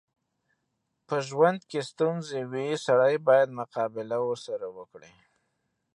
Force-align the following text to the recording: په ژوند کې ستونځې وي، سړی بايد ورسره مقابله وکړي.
په 1.07 1.15
ژوند 1.27 1.59
کې 1.69 1.79
ستونځې 1.89 2.41
وي، 2.51 2.67
سړی 2.85 3.15
بايد 3.27 3.49
ورسره 3.51 3.57
مقابله 3.59 4.17
وکړي. 4.77 5.11